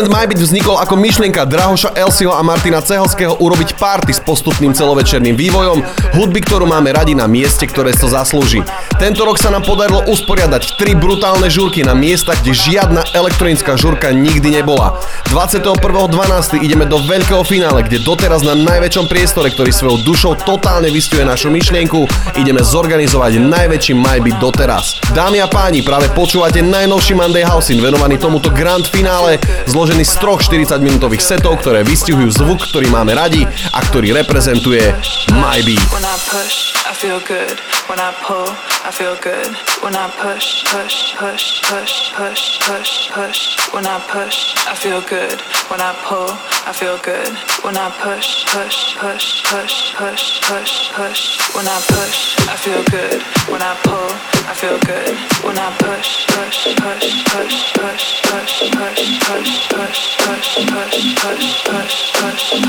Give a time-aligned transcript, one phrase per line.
[0.00, 4.72] Event My Beat vznikol ako myšlienka Drahoša Elsiho a Martina Cehovského urobiť party s postupným
[4.72, 5.84] celovečerným vývojom,
[6.16, 8.64] hudby, ktorú máme radi na mieste, ktoré to zaslúži.
[8.96, 14.08] Tento rok sa nám podarilo usporiadať tri brutálne žurky na miestach, kde žiadna elektronická žurka
[14.08, 14.96] nikdy nebola.
[15.28, 15.76] 21.12.
[16.64, 21.52] ideme do veľkého finále, kde doteraz na najväčšom priestore, ktorý svojou dušou totálne vystuje našu
[21.52, 22.08] myšlienku,
[22.40, 24.96] ideme zorganizovať najväčší Beat doteraz.
[25.12, 29.36] Dámy a páni, práve počúvate najnovší Monday Housein venovaný tomuto grand finále
[29.68, 33.42] zložený z troch 40 minútových setov, ktoré vystihujú zvuk, ktorý máme radi
[33.74, 34.94] a ktorý reprezentuje
[35.34, 35.82] My Beat.
[35.90, 37.58] When I push, I feel good.
[37.90, 38.46] When I pull,
[38.86, 39.50] I feel good.
[39.82, 43.40] When I push, push, push, push, push, push, push.
[43.74, 45.42] When I push, I feel good.
[45.66, 46.30] When I pull,
[46.66, 47.34] I feel good.
[47.66, 51.22] When I push, push, push, push, push, push, push.
[51.54, 53.22] When I push, I feel good.
[53.50, 54.10] When I pull,
[54.46, 55.14] I feel good.
[55.42, 62.10] When I push, push, push, push, push, push, push, push hush, hush, hush, hush, hush.
[62.20, 62.60] hush,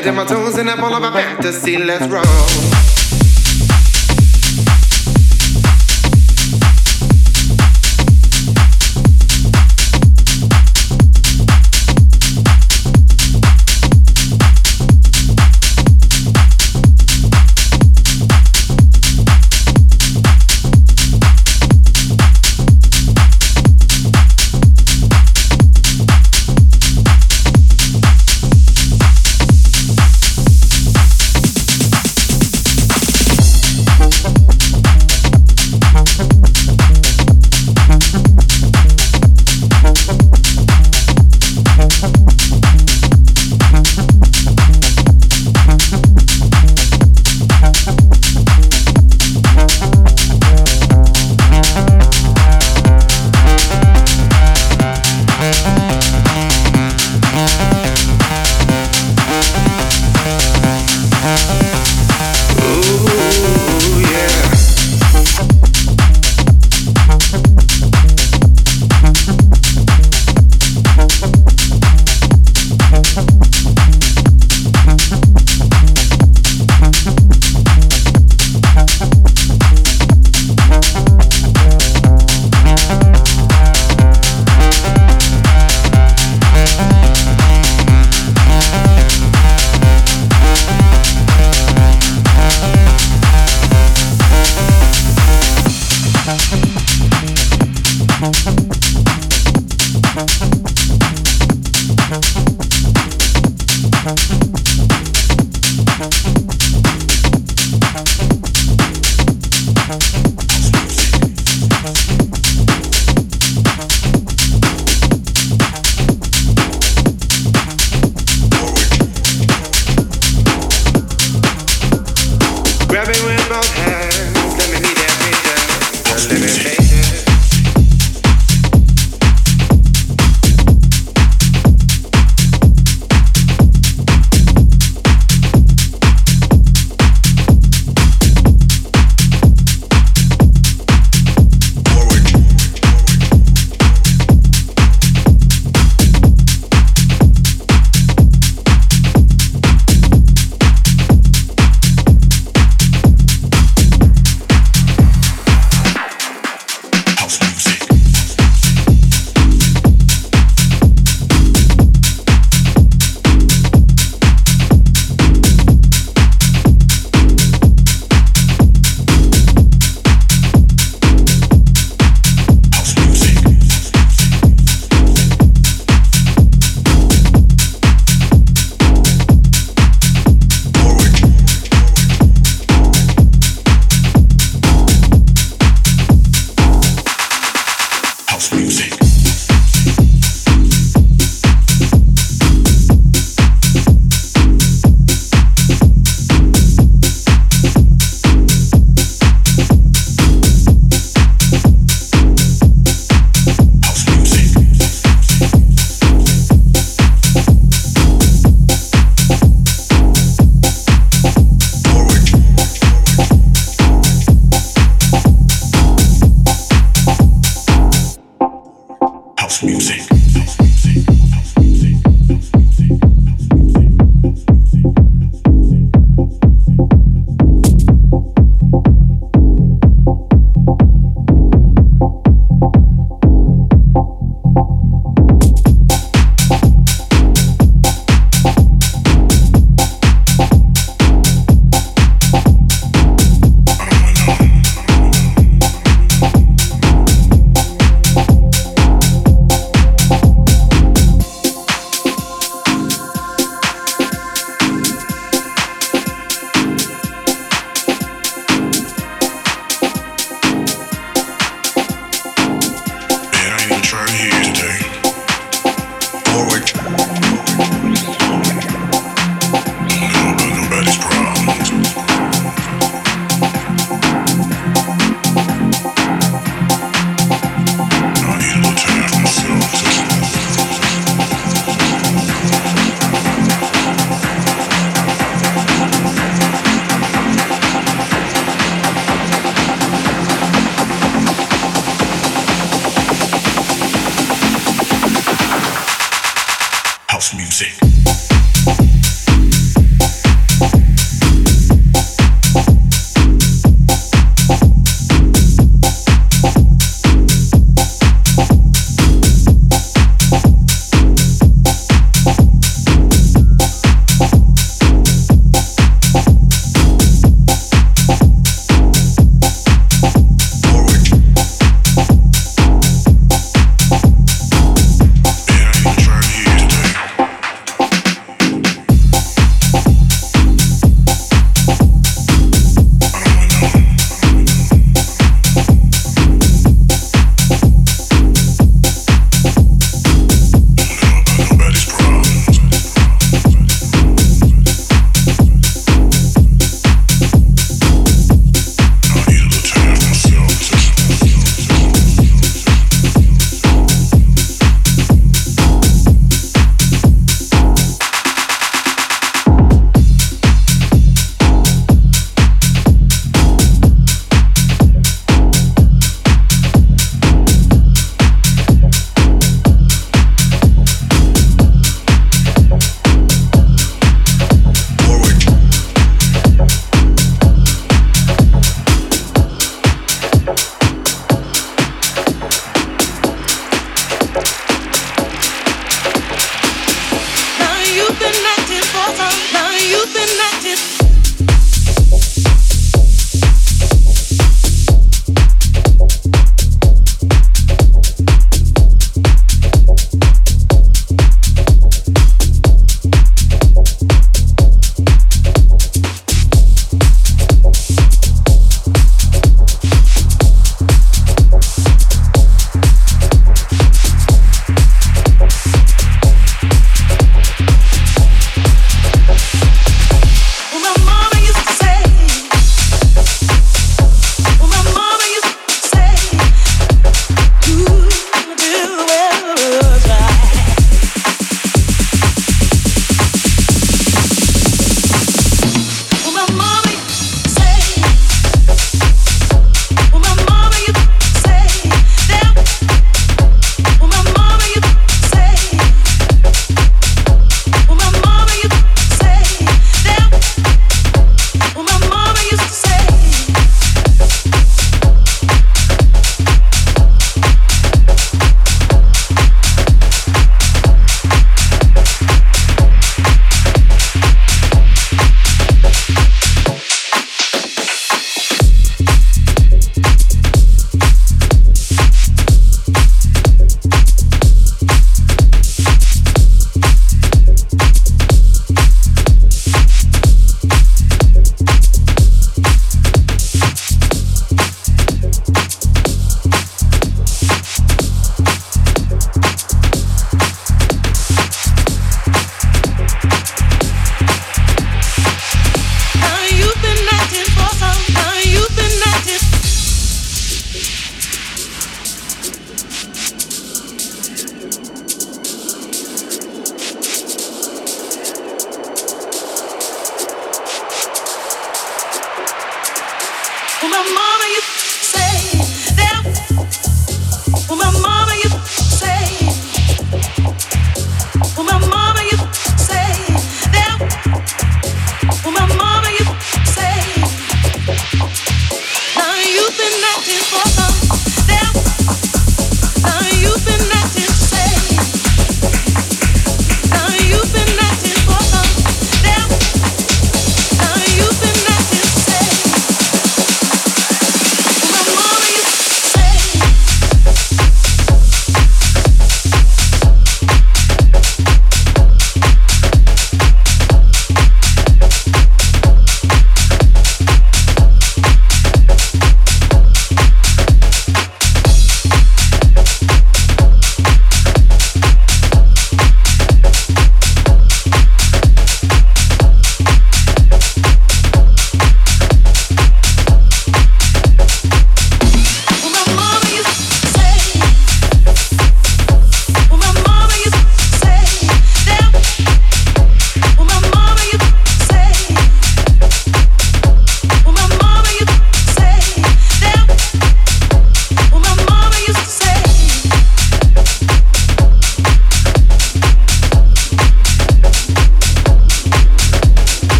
[0.00, 3.09] Head in my toes and I'm all about fantasy, let's roll.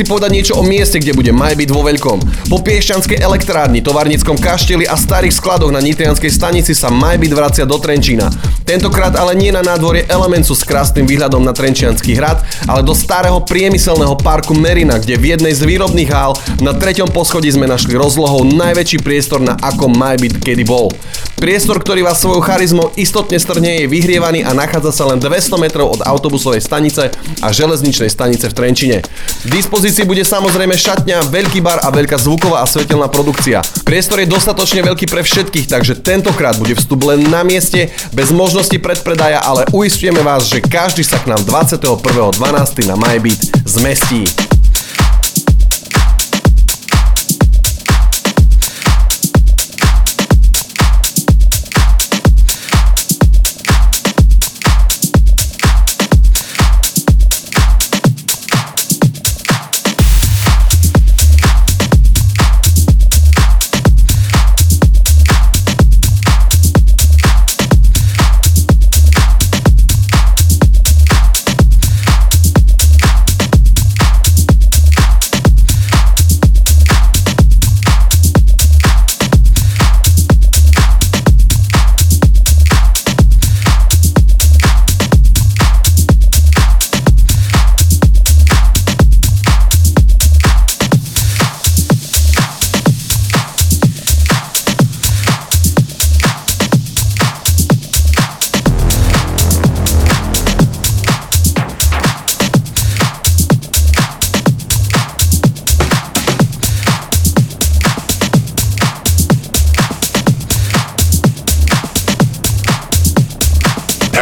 [0.00, 2.48] Si povedať niečo o mieste, kde bude byť vo veľkom.
[2.48, 6.88] Po Piešťanskej elektrárni, Tovarnickom kašteli a starých skladoch na Nitrianskej stanici sa
[7.20, 8.32] byť vracia do Trenčína.
[8.64, 13.44] Tentokrát ale nie na nádvorie Elemencu s krásnym výhľadom na Trenčianský hrad, ale do starého
[13.44, 16.32] priemyselného parku Merina, kde v jednej z výrobných hál
[16.64, 20.88] na treťom poschodí sme našli rozlohou najväčší priestor na ako byť kedy bol.
[21.40, 25.88] Priestor, ktorý vás svojou charizmou istotne strne je vyhrievaný a nachádza sa len 200 metrov
[25.88, 27.08] od autobusovej stanice
[27.40, 29.00] a železničnej stanice v Trenčine.
[29.48, 33.64] V dispozícii bude samozrejme šatňa, veľký bar a veľká zvuková a svetelná produkcia.
[33.88, 38.76] Priestor je dostatočne veľký pre všetkých, takže tentokrát bude vstup len na mieste, bez možnosti
[38.76, 42.36] predpredaja, ale uistujeme vás, že každý sa k nám 21.12.
[42.84, 44.49] na MyBeat zmestí.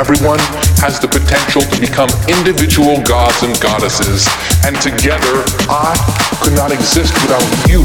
[0.08, 0.38] Everyone
[0.80, 4.24] has the potential to become individual gods and goddesses,
[4.64, 5.92] and together I
[6.40, 7.84] could not exist without you.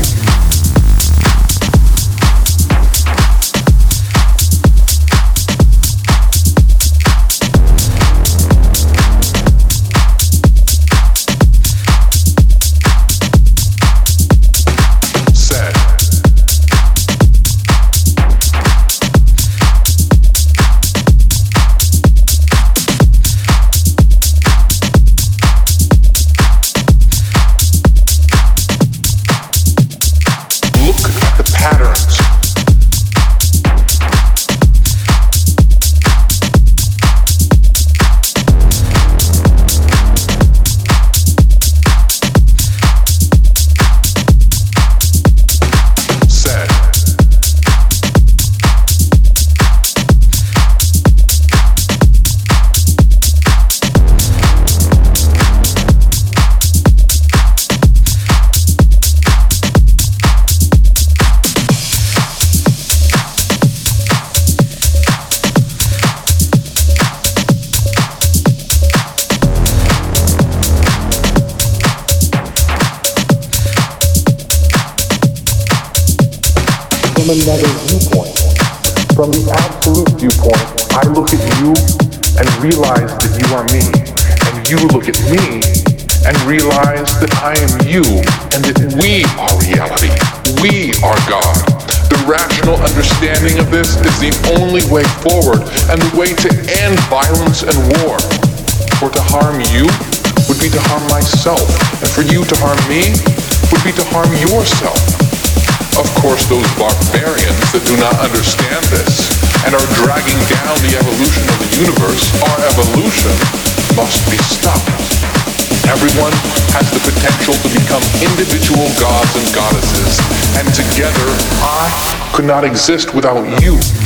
[122.63, 124.02] Exist without you.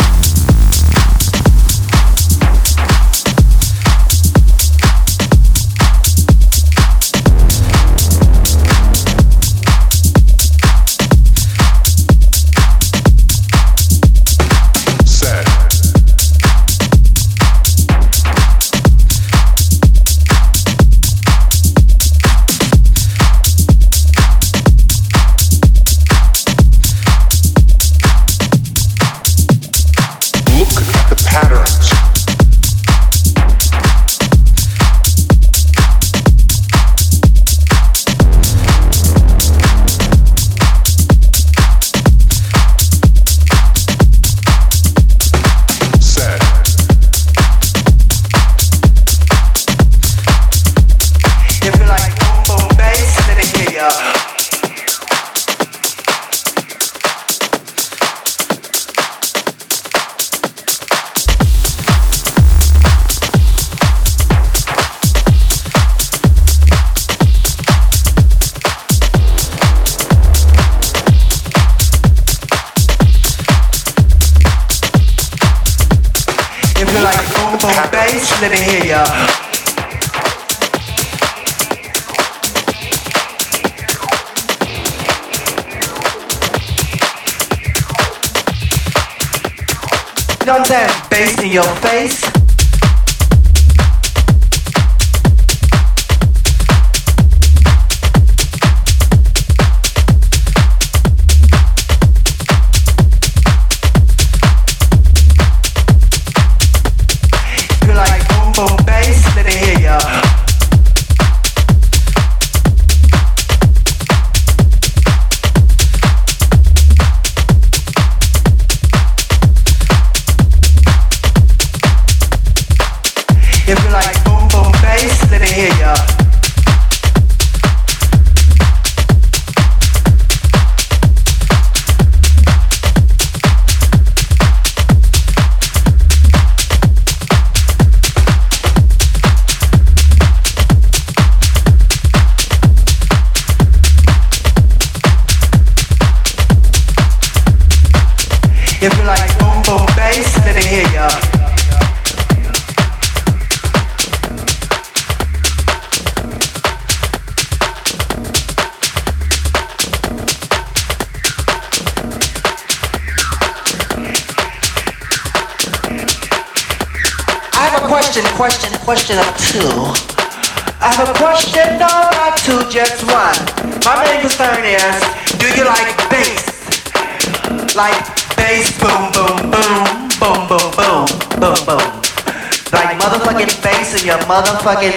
[184.37, 184.96] Motherfucking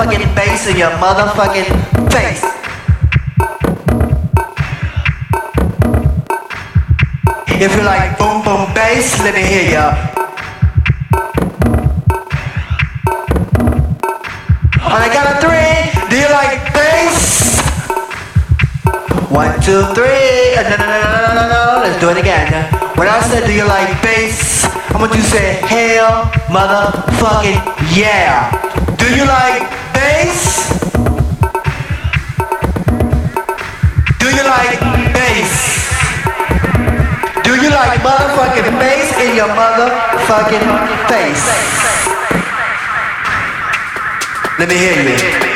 [0.00, 1.68] motherfucking bass in your motherfucking
[2.10, 2.42] face.
[7.60, 9.92] If you like boom, boom, bass, let me hear ya.
[14.88, 17.60] On I got a three, do you like bass?
[19.30, 20.56] One, two, three.
[20.56, 22.72] Uh, no, no, no, no, no, no, Let's do it again.
[22.96, 24.64] When I said, do you like bass?
[24.64, 27.60] I want you to say, hell, motherfucking
[27.94, 28.48] yeah.
[28.96, 29.79] Do you like
[30.10, 30.42] bass?
[34.22, 34.80] Do you like
[35.16, 35.52] bass?
[37.46, 40.66] Do you like motherfucking bass in your motherfucking
[41.10, 41.46] face?
[44.58, 45.49] Let me hear you.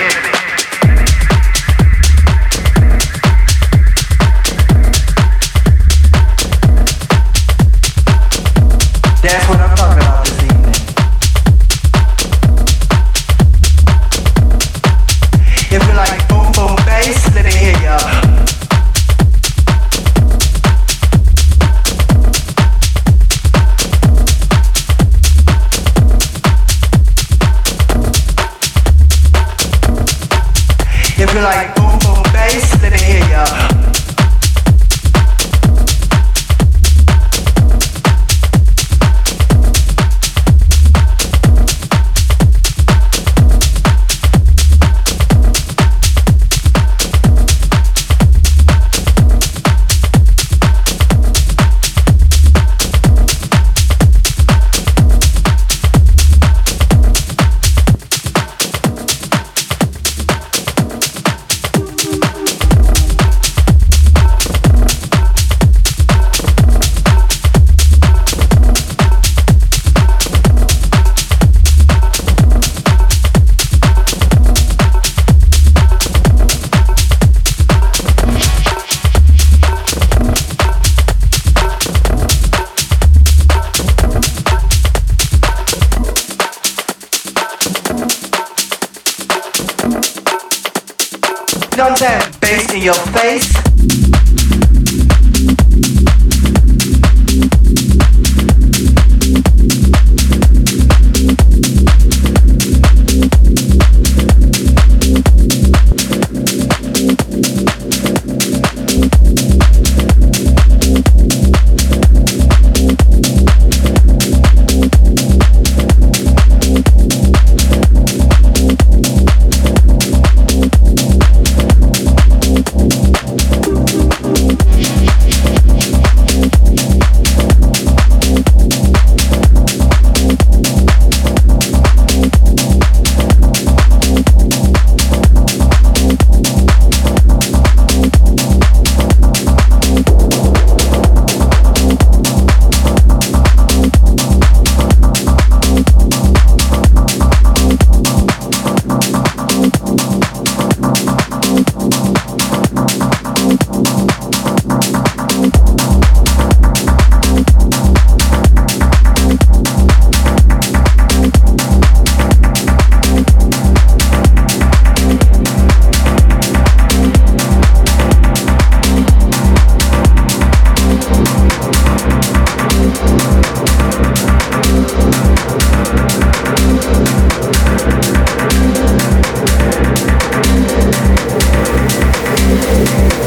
[182.75, 183.24] Thank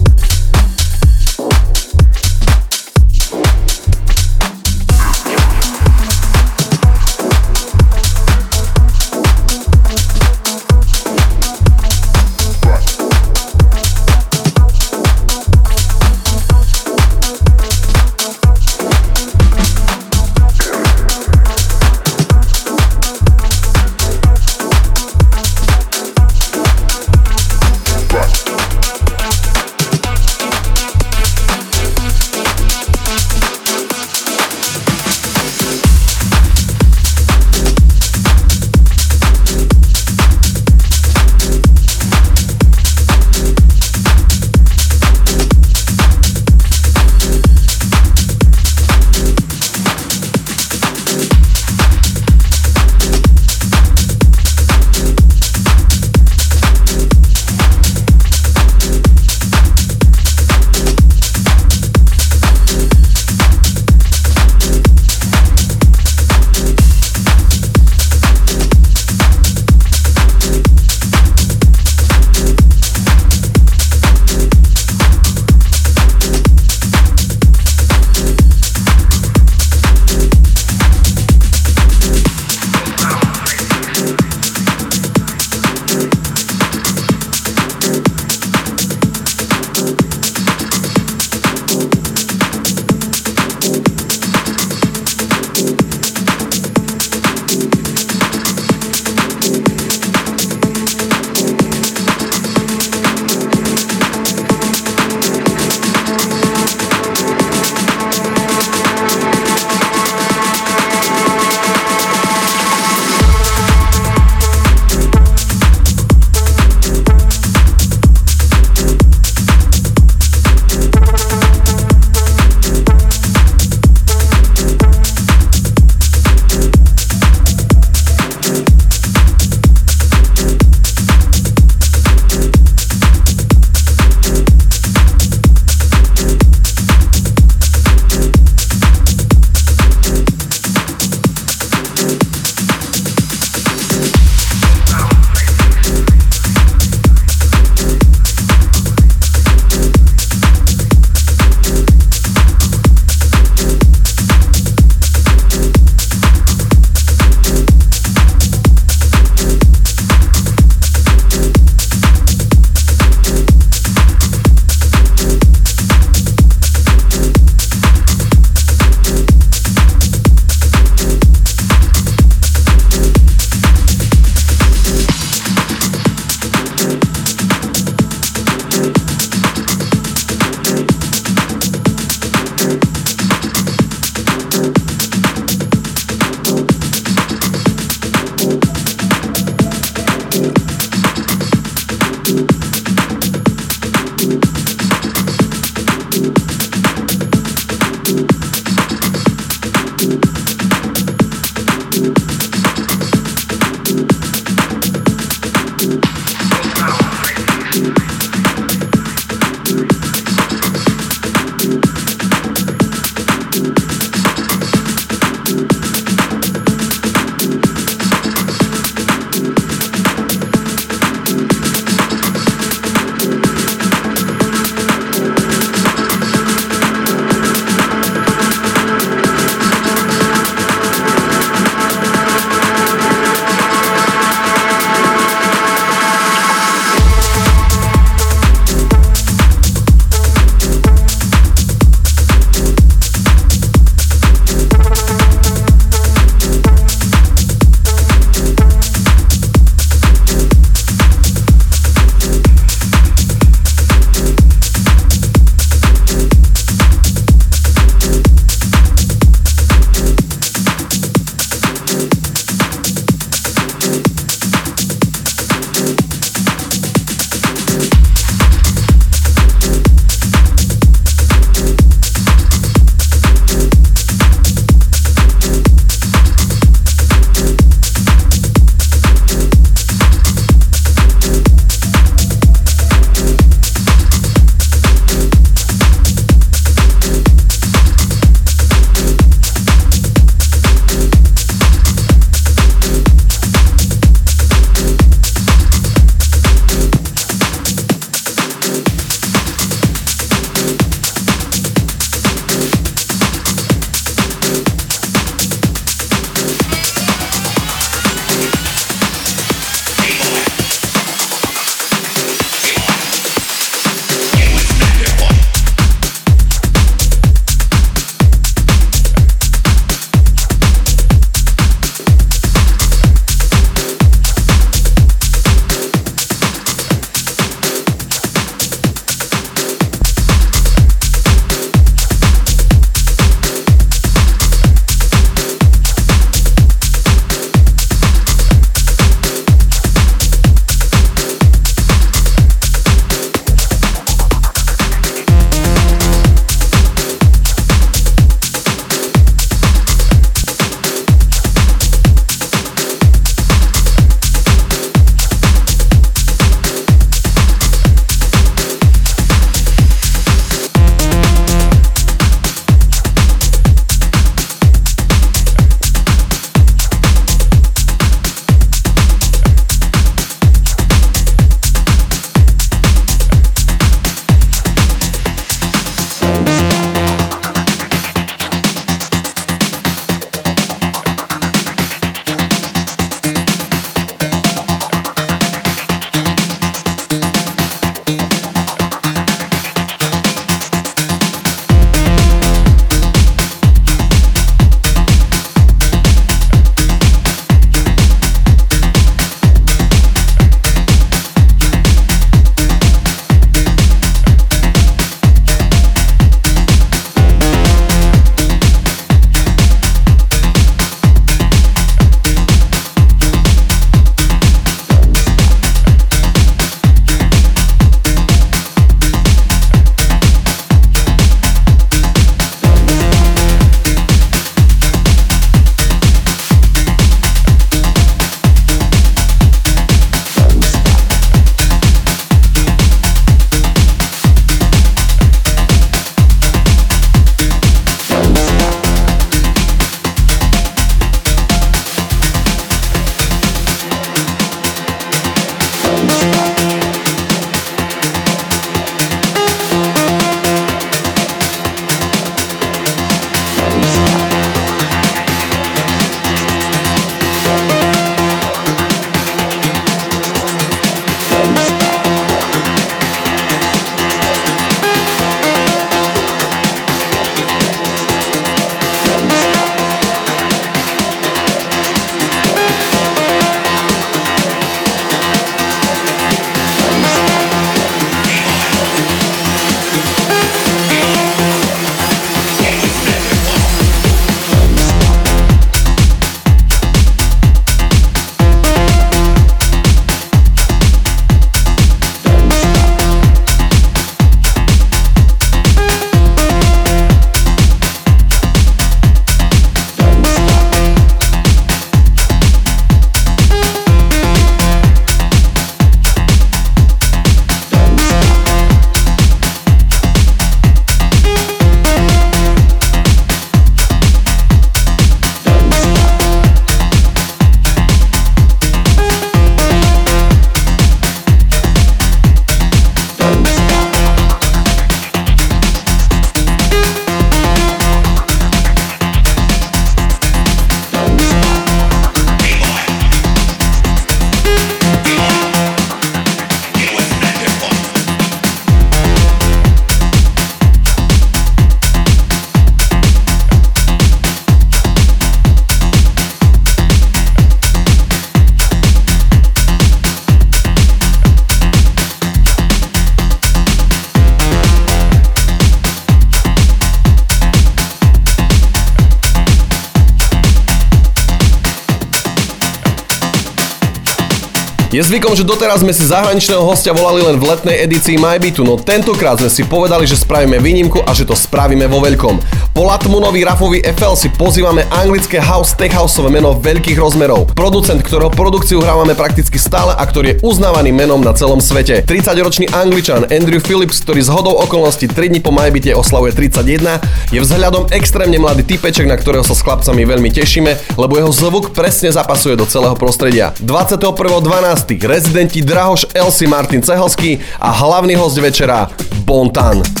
[565.01, 568.77] Je zvykom, že doteraz sme si zahraničného hostia volali len v letnej edícii MyBitu, no
[568.77, 572.37] tentokrát sme si povedali, že spravíme výnimku a že to spravíme vo veľkom.
[572.77, 577.49] Po Latmunovi Rafovi FL si pozývame anglické house tech houseové meno veľkých rozmerov.
[577.57, 582.05] Producent, ktorého produkciu hrávame prakticky stále a ktorý je uznávaný menom na celom svete.
[582.05, 587.01] 30-ročný angličan Andrew Phillips, ktorý z hodou okolností 3 dní po MyBite oslavuje 31,
[587.31, 591.71] je vzhľadom extrémne mladý typeček, na ktorého sa s chlapcami veľmi tešíme, lebo jeho zvuk
[591.71, 593.55] presne zapasuje do celého prostredia.
[593.63, 598.91] 21.12 rezidenti Drahoš Elsi Martin Cehelský a hlavný host večera
[599.23, 600.00] Bontan.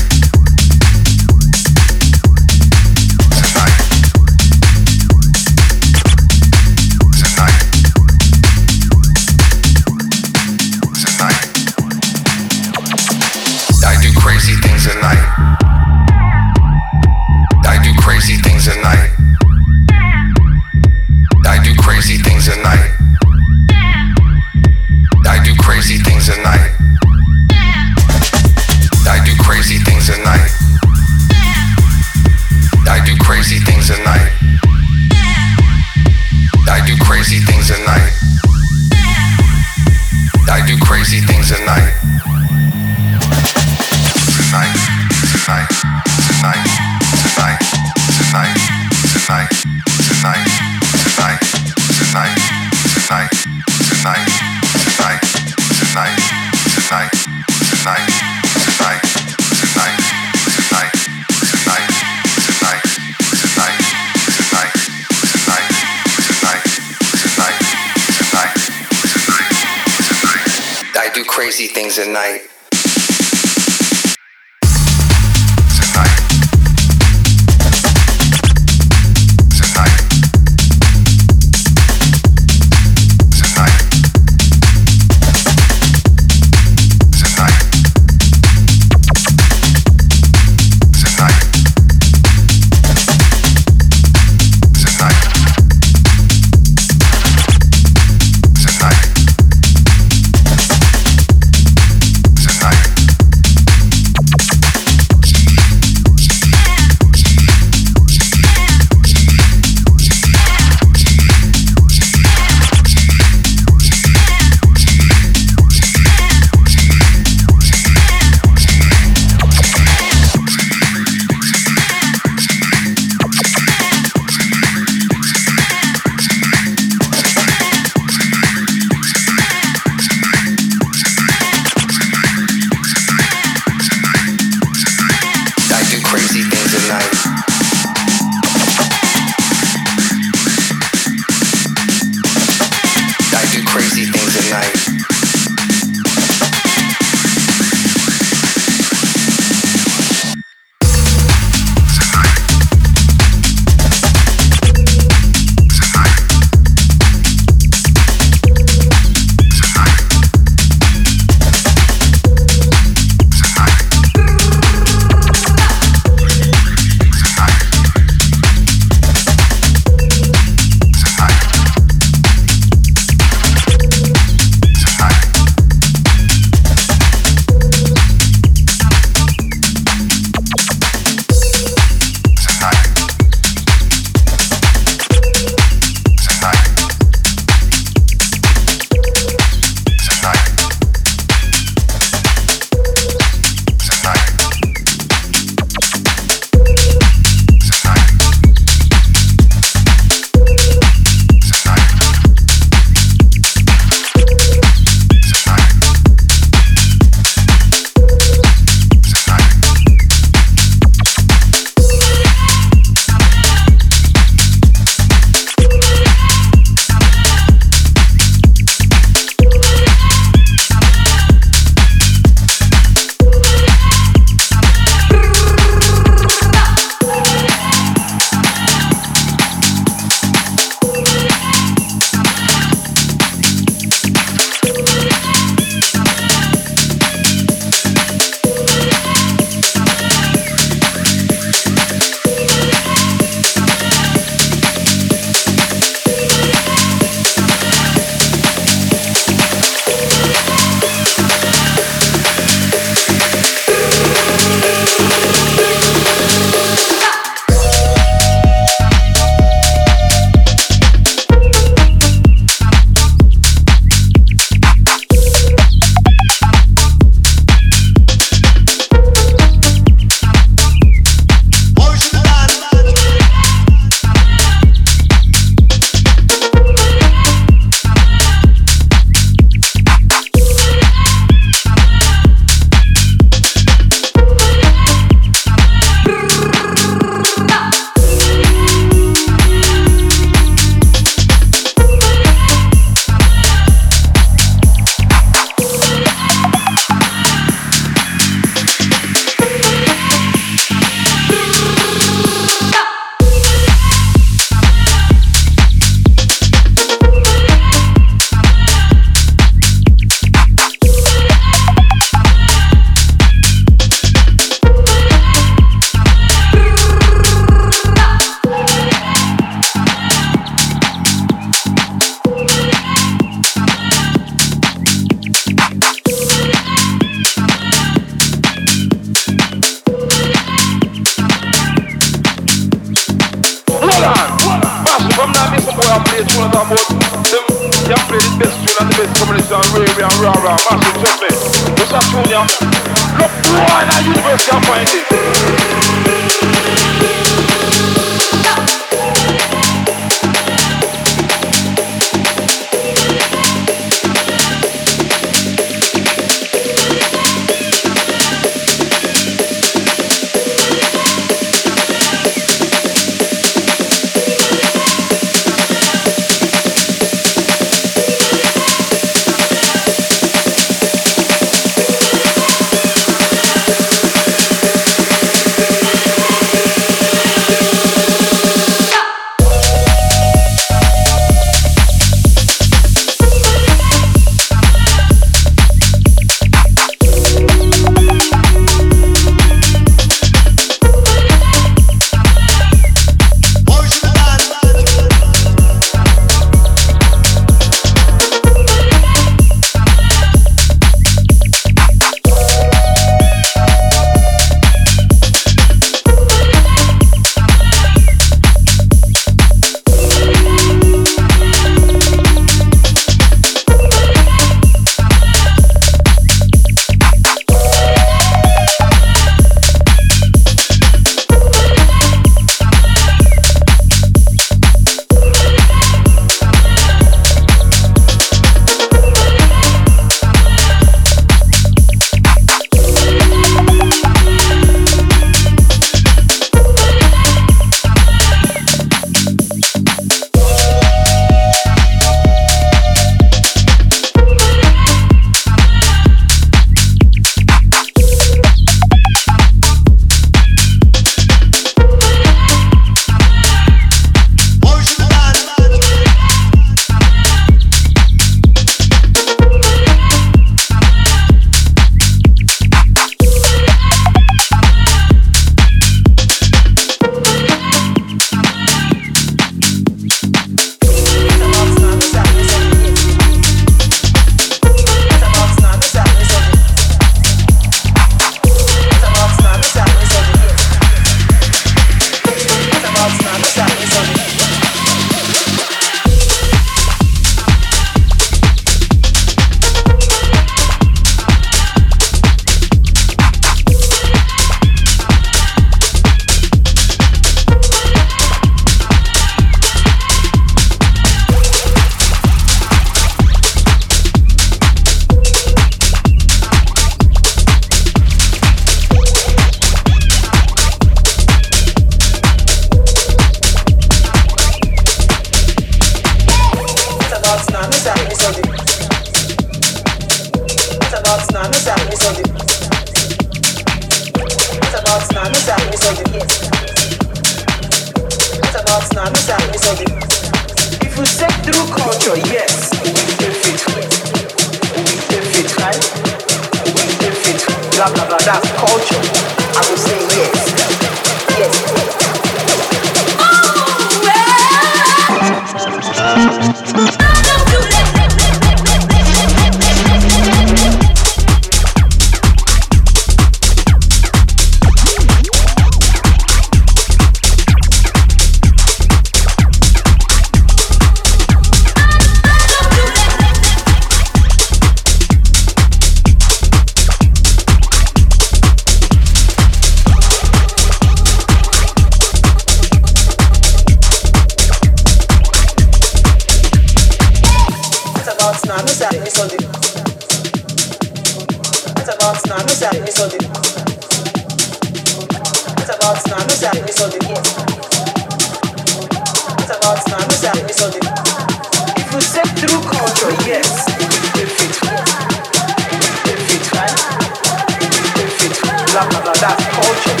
[599.21, 600.00] that's culture.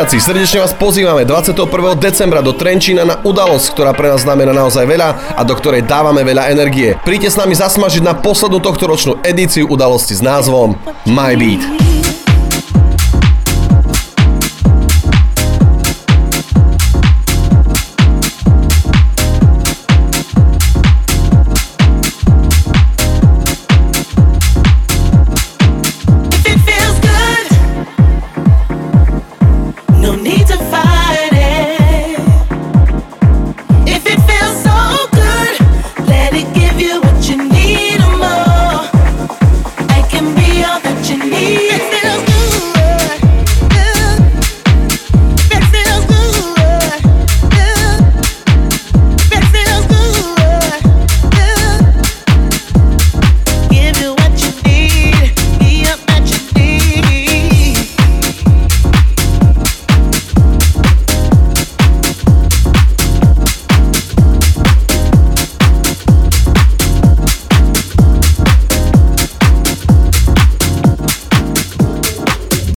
[0.00, 1.68] Majbyťáci, srdečne vás pozývame 21.
[2.00, 6.24] decembra do Trenčína na udalosť, ktorá pre nás znamená naozaj veľa a do ktorej dávame
[6.24, 6.96] veľa energie.
[7.04, 10.72] Príďte s nami zasmažiť na poslednú tohto ročnú edíciu udalosti s názvom
[11.04, 11.79] My Beat.